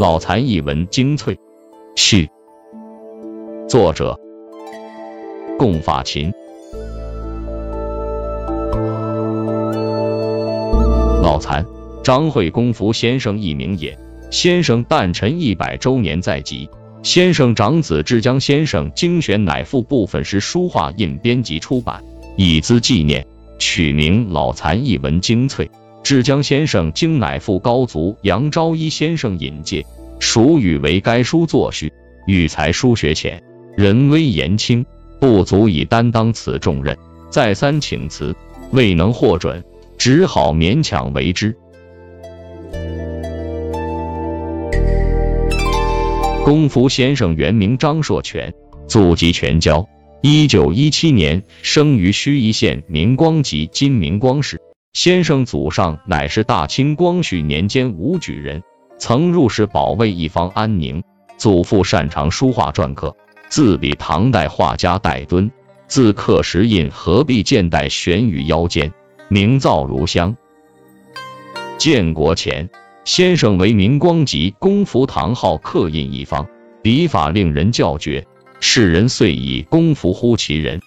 [0.00, 1.38] 老残一文精粹
[1.94, 2.26] 序，
[3.68, 4.18] 作者
[5.58, 6.32] 共法勤。
[11.22, 11.66] 老残，
[12.02, 13.94] 张惠公福先生一名也。
[14.30, 16.66] 先生诞辰一百周年在即。
[17.02, 22.02] 先生长子之江先生精选乃赋部分诗书画印编辑出版，
[22.38, 23.26] 以资纪念，
[23.58, 25.70] 取名老残一文精粹。
[26.02, 29.84] 之江先生经乃父高足杨昭一先生引介，
[30.18, 31.92] 属语为该书作序。
[32.26, 33.42] 育才书学浅，
[33.76, 34.84] 人微言轻，
[35.20, 36.96] 不足以担当此重任。
[37.30, 38.34] 再三请辞，
[38.72, 39.64] 未能获准，
[39.96, 41.56] 只好勉强为之。
[46.44, 48.52] 公福先生原名张硕全，
[48.86, 49.88] 祖籍全椒，
[50.20, 54.59] 一九一七年生于盱眙县明光集今明光市。
[54.92, 58.64] 先生祖上乃是大清光绪年间武举人，
[58.98, 61.02] 曾入仕保卫一方安宁。
[61.38, 63.16] 祖父擅长书画篆刻，
[63.48, 65.50] 自比唐代画家戴敦，
[65.86, 68.92] 自刻石印合璧剑带悬于腰间，
[69.28, 70.36] 名噪如香。
[71.78, 72.68] 建国前，
[73.04, 76.46] 先生为明光集公福堂号刻印一方，
[76.82, 78.26] 笔法令人叫绝，
[78.58, 80.82] 世人遂以公福呼其人。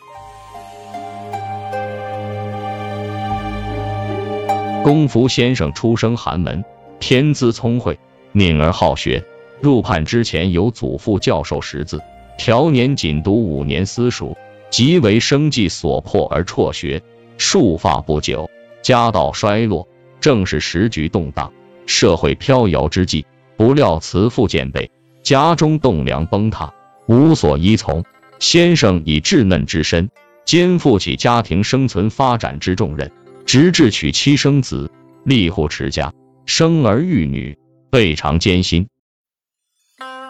[4.84, 6.66] 公福先生出生寒门，
[7.00, 7.98] 天资聪慧，
[8.34, 9.24] 敏而好学。
[9.62, 12.02] 入判之前，由祖父教授识字，
[12.38, 14.36] 调年仅读五年私塾，
[14.70, 17.02] 即为生计所迫而辍学。
[17.38, 18.50] 束发不久，
[18.82, 19.88] 家道衰落，
[20.20, 21.54] 正是时局动荡、
[21.86, 23.26] 社会飘摇之际。
[23.56, 24.92] 不料慈父见背，
[25.24, 26.74] 家中栋梁崩塌，
[27.08, 28.04] 无所依从。
[28.40, 30.10] 先生以稚嫩之身，
[30.44, 33.10] 肩负起家庭生存发展之重任。
[33.46, 34.92] 直至娶妻生子，
[35.24, 36.14] 立户持家，
[36.46, 37.58] 生儿育女，
[37.90, 38.88] 倍尝艰辛。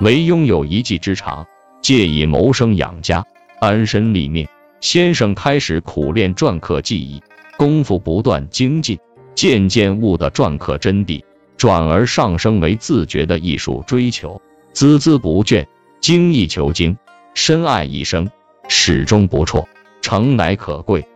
[0.02, 1.46] 唯拥有一技之长，
[1.82, 3.26] 借以谋生养家，
[3.60, 4.48] 安身立命。
[4.82, 7.24] 先生开始苦练篆刻技艺，
[7.56, 9.00] 功夫不断精进，
[9.34, 11.24] 渐渐悟得篆刻真谛，
[11.56, 14.42] 转而上升为自觉的艺术追求，
[14.74, 15.66] 孜孜不倦，
[16.02, 16.98] 精益求精，
[17.34, 18.30] 深爱一生，
[18.68, 19.66] 始终不辍，
[20.02, 21.08] 诚乃可贵。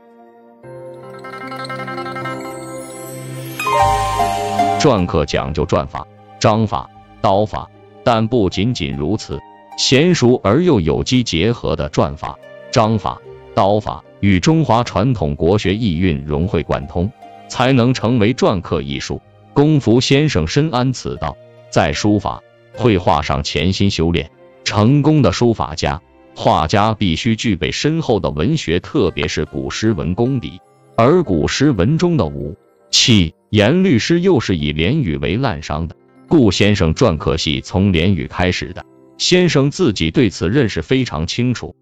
[4.80, 6.06] 篆刻讲究篆法、
[6.40, 6.90] 章法、
[7.20, 7.70] 刀法，
[8.04, 9.40] 但不仅仅如此，
[9.78, 12.38] 娴熟而又有机结合的篆法、
[12.72, 13.20] 章法、
[13.56, 17.12] 刀法与中华传统国学意蕴融会贯通，
[17.50, 19.20] 才能成为篆刻艺术。
[19.54, 21.36] 公福先生深谙此道，
[21.72, 22.44] 在书法、
[22.76, 24.30] 绘画上潜心修炼。
[24.64, 26.02] 成功的书法家、
[26.36, 30.62] 画家必须具备深厚的文学，特别是古诗文功底，
[30.96, 32.56] 而古诗文中的武。
[32.90, 35.96] 气严律师又是以连语为滥觞的，
[36.28, 38.86] 顾先生篆刻系从连语开始的，
[39.18, 41.74] 先生自己对此认识非常清楚。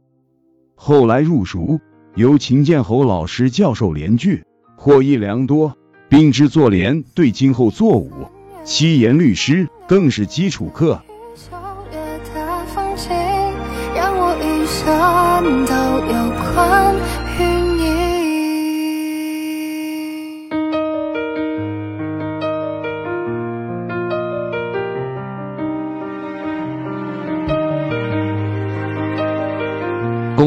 [0.76, 1.80] 后来入塾，
[2.14, 4.44] 由秦建侯老师教授连句，
[4.78, 5.76] 获益良多，
[6.08, 8.12] 并知作连对今后作武。
[8.64, 11.02] 七言律诗更是基础课。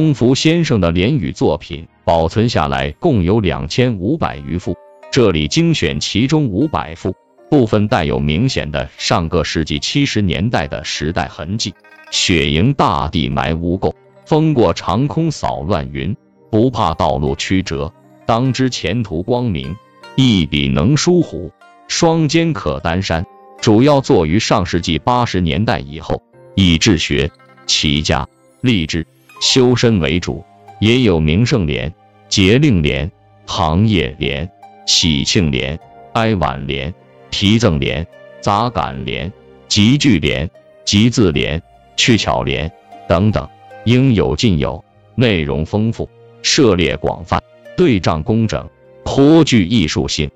[0.09, 4.75] 公福先生的联语作品保存下来共有两千五百余幅，
[5.13, 7.15] 这里精选其中五百幅，
[7.51, 11.75] 部分带有明显的上个世纪七十年代的时代痕迹。
[12.11, 13.93] 雪迎大地埋污垢，
[14.25, 16.17] 风过长空扫乱云，
[16.51, 17.93] 不怕道路曲折，
[18.25, 19.77] 当知前途光明。
[20.17, 21.53] 一笔能书虎，
[21.87, 23.27] 双肩可担山。
[23.61, 26.23] 主要作于上世纪八十年代以后，
[26.55, 27.31] 以治学、
[27.67, 28.27] 齐家、
[28.63, 29.07] 励志。
[29.41, 30.45] 修身为主，
[30.81, 31.93] 也有名胜联、
[32.29, 33.11] 节令联、
[33.47, 34.49] 行业联、
[34.87, 35.79] 喜庆联、
[36.15, 36.93] 哀婉联、
[37.31, 38.07] 题赠联、
[38.41, 39.33] 杂感联、
[39.69, 40.49] 集句联、
[40.85, 41.63] 集字联、
[41.97, 42.71] 去巧联
[43.09, 43.49] 等等，
[43.85, 44.85] 应有尽有，
[45.15, 46.09] 内容丰富，
[46.43, 47.41] 涉猎广泛，
[47.77, 48.69] 对仗工整，
[49.05, 50.31] 颇具艺术性。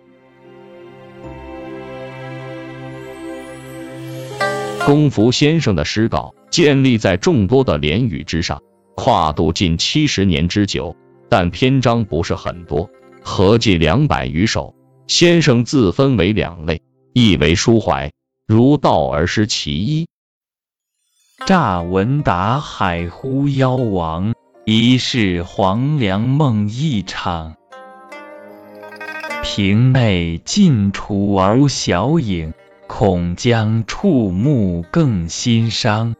[4.84, 8.60] 公福先生的诗稿建立在众多的联语之上。
[8.94, 10.96] 跨度近七十年之久，
[11.28, 12.90] 但篇章不是很多，
[13.22, 14.74] 合计两百余首。
[15.08, 16.80] 先生自分为两类，
[17.12, 18.12] 一为抒怀，
[18.46, 20.06] 如道而诗其一。
[21.44, 24.32] 乍闻达海呼妖王，
[24.64, 27.56] 疑是黄粱梦一场。
[29.42, 32.54] 屏内尽处而小影，
[32.86, 36.14] 恐将触目更心伤。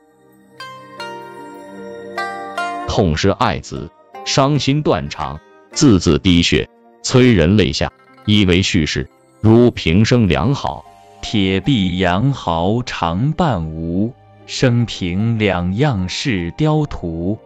[2.95, 3.91] 痛失爱子，
[4.27, 5.41] 伤心断肠，
[5.71, 6.69] 字字滴血，
[7.03, 7.91] 催人泪下。
[8.27, 9.09] 以为叙事，
[9.41, 10.85] 如平生良好，
[11.23, 14.13] 铁壁羊毫常伴吾，
[14.45, 17.39] 生平两样事雕图。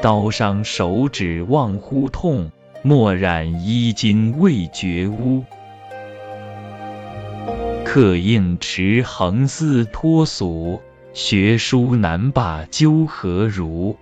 [0.00, 2.50] 刀伤手指忘乎痛，
[2.82, 5.44] 墨染衣襟未觉污。
[7.84, 10.80] 刻印持横丝脱俗，
[11.12, 13.94] 学书难罢究何如。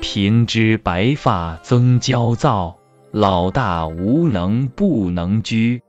[0.00, 2.76] 平之白发增焦躁，
[3.10, 5.82] 老大无能不能居。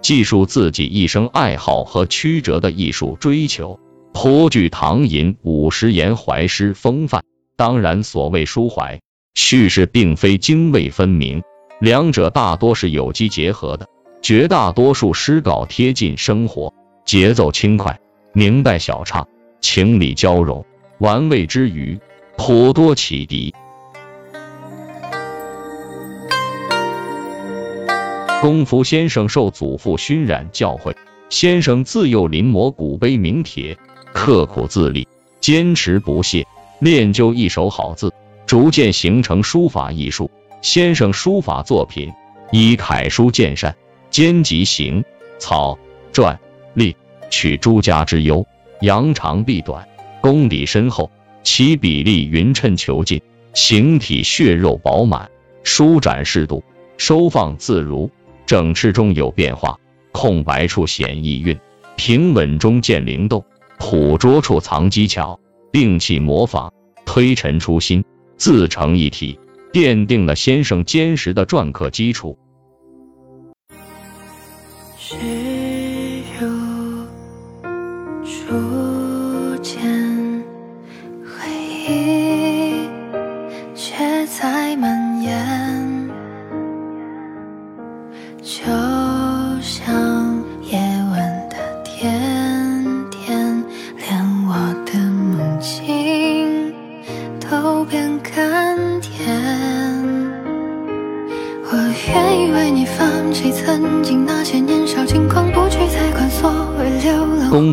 [0.00, 3.78] 记述自己一生爱好和曲折的艺术追求，
[4.12, 7.22] 颇具唐寅五十言怀诗风范。
[7.56, 9.00] 当然，所谓抒怀，
[9.34, 11.42] 叙事并非泾渭分明，
[11.80, 13.86] 两者大多是有机结合的。
[14.22, 16.72] 绝大多数诗稿贴近生活，
[17.04, 18.00] 节奏轻快，
[18.32, 19.26] 明代小唱，
[19.60, 20.64] 情理交融，
[20.98, 21.98] 玩味之余。
[22.42, 23.54] 颇多启迪。
[28.40, 30.94] 公福先生受祖父熏染教诲，
[31.28, 33.76] 先生自幼临摹古碑名帖，
[34.14, 35.06] 刻苦自立，
[35.38, 36.46] 坚持不懈，
[36.78, 38.10] 练就一手好字，
[38.46, 40.30] 逐渐形成书法艺术。
[40.62, 42.10] 先生书法作品
[42.52, 43.76] 以楷书见善，
[44.08, 45.04] 兼及行、
[45.38, 45.78] 草、
[46.10, 46.38] 篆、
[46.72, 46.96] 隶，
[47.28, 48.46] 取诸家之优，
[48.80, 49.86] 扬长避短，
[50.22, 51.10] 功底深厚。
[51.42, 53.22] 其比例匀称遒劲，
[53.54, 55.30] 形体血肉饱满，
[55.62, 56.62] 舒展适度，
[56.98, 58.10] 收放自如，
[58.46, 59.78] 整饬中有变化，
[60.12, 61.58] 空白处显意蕴，
[61.96, 63.44] 平稳中见灵动，
[63.78, 65.40] 捕捉处藏机巧，
[65.72, 66.72] 摒弃模仿，
[67.06, 68.04] 推陈出新，
[68.36, 69.38] 自成一体，
[69.72, 72.38] 奠定了先生坚实的篆刻基础。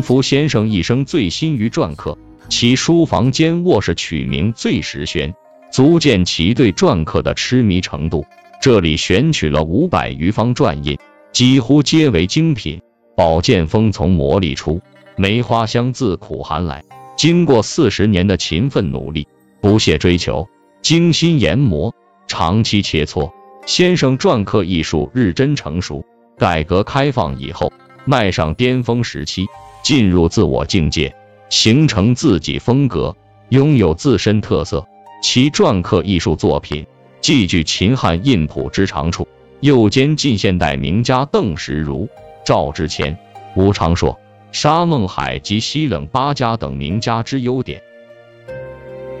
[0.08, 2.16] 福先生一生醉心于篆刻，
[2.48, 5.34] 其书房间卧室取名“醉石轩”，
[5.70, 8.24] 足见其对篆刻的痴迷程度。
[8.58, 10.96] 这里选取了五百余方篆印，
[11.30, 12.80] 几乎皆为精品。
[13.14, 14.80] 宝剑锋从磨砺出，
[15.18, 16.82] 梅花香自苦寒来。
[17.14, 19.28] 经过四十年的勤奋努力、
[19.60, 20.48] 不懈追求、
[20.80, 21.94] 精心研磨、
[22.26, 23.30] 长期切磋，
[23.66, 26.02] 先生篆刻艺术日臻成熟。
[26.38, 27.70] 改革开放以后，
[28.06, 29.46] 迈上巅峰时期。
[29.82, 31.14] 进入自我境界，
[31.48, 33.16] 形成自己风格，
[33.50, 34.86] 拥有自身特色。
[35.20, 36.86] 其篆刻艺术作品
[37.20, 39.26] 既具秦汉印谱之长处，
[39.60, 42.08] 又兼近现代名家邓石如、
[42.44, 43.18] 赵之谦、
[43.56, 44.18] 吴昌硕、
[44.52, 47.82] 沙孟海及西冷八家等名家之优点。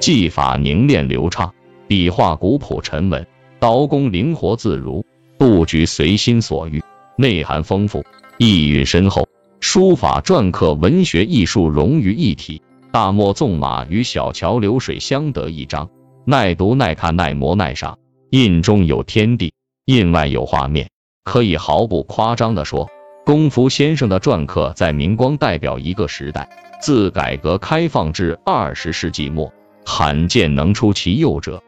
[0.00, 1.52] 技法凝练流畅，
[1.88, 3.26] 笔画古朴沉稳，
[3.58, 5.04] 刀工灵活自如，
[5.36, 6.80] 布局随心所欲，
[7.16, 8.04] 内涵丰富，
[8.38, 9.27] 意蕴深厚。
[9.70, 15.90] 书法、篆刻、文学艺术融于一体，大漠纵马与小桥流水相得益彰，
[16.24, 17.98] 耐读耐看耐磨耐赏。
[18.30, 19.52] 印中有天地，
[19.84, 20.88] 印外有画面，
[21.22, 22.88] 可以毫不夸张地说，
[23.26, 26.48] 龚福先生的篆刻在明光代表一个时代。
[26.80, 29.52] 自改革开放至二十世纪末，
[29.84, 31.62] 罕见能出其右者。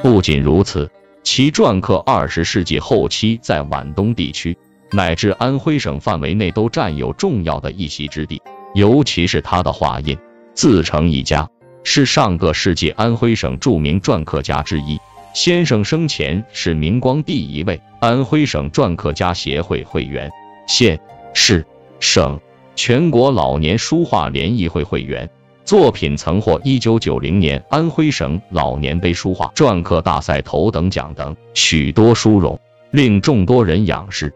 [0.00, 0.90] 不仅如此，
[1.22, 4.56] 其篆刻二十世纪后期在皖东地区。
[4.92, 8.42] 乃至安徽省范围内都占有重要的一席之地，
[8.74, 10.18] 尤其是他的画印，
[10.54, 11.48] 自成一家，
[11.82, 14.98] 是上个世纪安徽省著名篆刻家之一。
[15.34, 20.30] 先生生前是明光第一位安徽省篆刻家协会会员，
[20.66, 21.00] 县、
[21.32, 21.64] 市、
[22.00, 22.38] 省、
[22.76, 25.30] 全国老年书画联谊会会员，
[25.64, 34.34] 作品曾获一九九零年安徽省老年杯书画篆刻大赛头等奖等许多殊荣，令众多人仰视。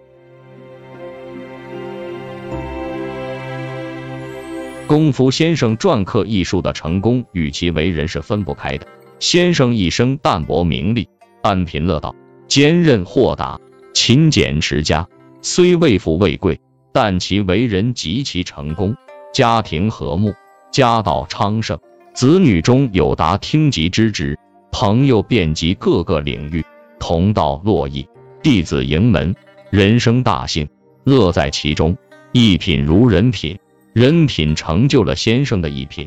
[4.87, 8.87] 功夫先生篆刻艺术的成功与其为人是分不开的。
[9.19, 11.09] 先生一生淡泊名利，
[11.43, 12.15] 安贫乐道，
[12.47, 13.61] 坚韧豁达，
[13.93, 15.09] 勤俭持家。
[15.43, 16.61] 虽未富未贵，
[16.93, 18.95] 但其为人极其成功，
[19.33, 20.33] 家庭和睦，
[20.71, 21.81] 家道昌盛，
[22.15, 24.39] 子女中有达厅级之职，
[24.71, 26.65] 朋友遍及各个领域，
[27.01, 28.07] 同道络绎，
[28.41, 29.35] 弟子盈门，
[29.71, 30.69] 人生大幸，
[31.03, 31.97] 乐在其中。
[32.33, 33.59] 一品如人品，
[33.97, 36.07] 人品成就了先生的一品。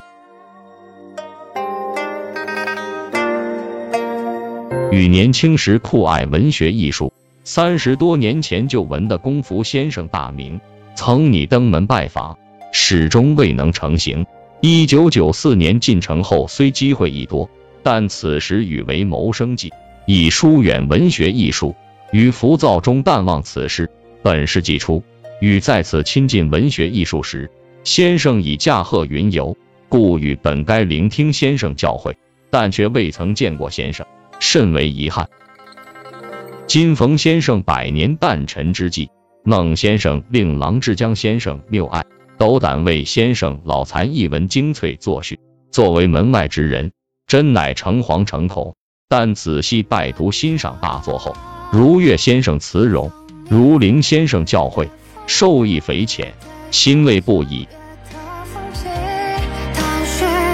[4.91, 7.12] 与年轻时酷爱文学艺术，
[7.43, 10.62] 三十多年前就闻的功夫先生大名，
[10.93, 12.38] 曾拟登门拜访，
[12.72, 14.24] 始终未能成行。
[14.62, 17.50] 一九九四年进城后，虽机会亦多，
[17.81, 19.74] 但此时与为谋生计，
[20.05, 21.75] 以疏远文学艺术，
[22.12, 23.89] 于浮躁中淡忘此事。
[24.22, 25.01] 本世纪初。
[25.41, 27.50] 与再次亲近文学艺术时，
[27.83, 29.55] 先生已驾鹤云游，
[29.88, 32.13] 故与本该聆听先生教诲，
[32.50, 34.05] 但却未曾见过先生，
[34.39, 35.29] 甚为遗憾。
[36.67, 39.09] 今逢先生百年诞辰之际，
[39.43, 42.05] 孟先生令郎志江先生谬爱，
[42.38, 45.39] 斗胆为先生老残一文精粹作序。
[45.71, 46.91] 作为门外之人，
[47.27, 48.75] 真乃诚惶诚恐。
[49.07, 51.36] 但仔细拜读欣赏大作后，
[51.71, 53.12] 如岳先生词容，
[53.50, 54.88] 如林先生教诲。
[55.25, 56.33] 受益匪浅，
[56.71, 57.67] 欣慰不已。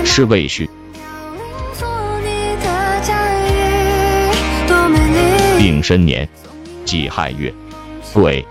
[0.04, 0.70] 是未续。
[5.58, 6.28] 丙申年
[6.86, 7.54] 己亥月，
[8.14, 8.46] 癸。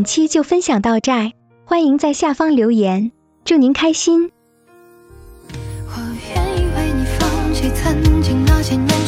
[0.00, 1.12] 本期就分享到这
[1.66, 3.12] 欢迎在下方留言
[3.44, 4.30] 祝您开心。
[5.88, 5.92] 我
[6.34, 8.99] 愿意为你放弃曾经那些年